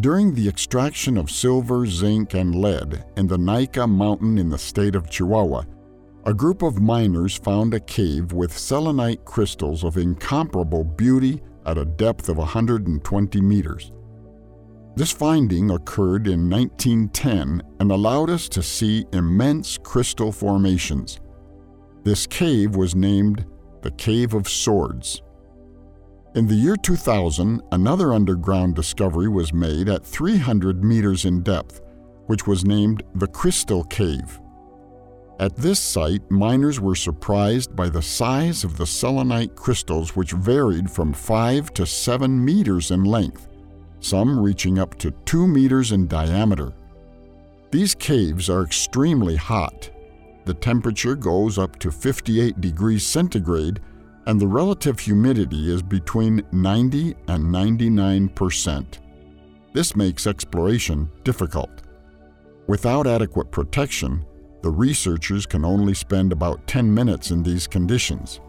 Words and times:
During 0.00 0.32
the 0.32 0.48
extraction 0.48 1.16
of 1.16 1.28
silver, 1.30 1.84
zinc, 1.84 2.34
and 2.34 2.54
lead 2.54 3.04
in 3.16 3.26
the 3.26 3.38
Naica 3.38 3.88
Mountain 3.88 4.38
in 4.38 4.48
the 4.48 4.58
state 4.58 4.94
of 4.94 5.10
Chihuahua, 5.10 5.64
a 6.24 6.34
group 6.34 6.62
of 6.62 6.80
miners 6.80 7.36
found 7.36 7.74
a 7.74 7.80
cave 7.80 8.32
with 8.32 8.56
selenite 8.56 9.24
crystals 9.24 9.82
of 9.82 9.96
incomparable 9.96 10.84
beauty 10.84 11.42
at 11.66 11.78
a 11.78 11.84
depth 11.84 12.28
of 12.28 12.36
120 12.36 13.40
meters. 13.40 13.90
This 14.94 15.10
finding 15.10 15.72
occurred 15.72 16.28
in 16.28 16.48
1910 16.48 17.62
and 17.80 17.90
allowed 17.90 18.30
us 18.30 18.48
to 18.50 18.62
see 18.62 19.04
immense 19.12 19.78
crystal 19.78 20.30
formations. 20.30 21.18
This 22.04 22.24
cave 22.26 22.76
was 22.76 22.94
named 22.94 23.44
the 23.82 23.90
Cave 23.92 24.34
of 24.34 24.48
Swords. 24.48 25.22
In 26.34 26.46
the 26.46 26.54
year 26.54 26.76
2000, 26.76 27.62
another 27.72 28.12
underground 28.12 28.74
discovery 28.74 29.28
was 29.28 29.54
made 29.54 29.88
at 29.88 30.04
300 30.04 30.84
meters 30.84 31.24
in 31.24 31.42
depth, 31.42 31.80
which 32.26 32.46
was 32.46 32.66
named 32.66 33.02
the 33.14 33.26
Crystal 33.26 33.82
Cave. 33.84 34.38
At 35.40 35.56
this 35.56 35.80
site, 35.80 36.30
miners 36.30 36.80
were 36.80 36.94
surprised 36.94 37.74
by 37.74 37.88
the 37.88 38.02
size 38.02 38.62
of 38.62 38.76
the 38.76 38.86
selenite 38.86 39.56
crystals, 39.56 40.14
which 40.16 40.32
varied 40.32 40.90
from 40.90 41.14
5 41.14 41.72
to 41.74 41.86
7 41.86 42.44
meters 42.44 42.90
in 42.90 43.04
length, 43.04 43.48
some 44.00 44.38
reaching 44.38 44.78
up 44.78 44.98
to 44.98 45.12
2 45.24 45.46
meters 45.48 45.92
in 45.92 46.08
diameter. 46.08 46.74
These 47.70 47.94
caves 47.94 48.50
are 48.50 48.64
extremely 48.64 49.36
hot. 49.36 49.90
The 50.44 50.54
temperature 50.54 51.14
goes 51.14 51.56
up 51.56 51.78
to 51.78 51.90
58 51.90 52.60
degrees 52.60 53.06
centigrade, 53.06 53.80
and 54.28 54.38
the 54.38 54.46
relative 54.46 55.00
humidity 55.00 55.72
is 55.72 55.82
between 55.82 56.44
90 56.52 57.16
and 57.28 57.50
99 57.50 58.28
percent. 58.28 59.00
This 59.72 59.96
makes 59.96 60.26
exploration 60.26 61.10
difficult. 61.24 61.70
Without 62.66 63.06
adequate 63.06 63.50
protection, 63.50 64.24
the 64.62 64.70
researchers 64.70 65.46
can 65.46 65.64
only 65.64 65.94
spend 65.94 66.32
about 66.32 66.66
10 66.66 66.92
minutes 66.92 67.30
in 67.30 67.42
these 67.42 67.66
conditions. 67.66 68.40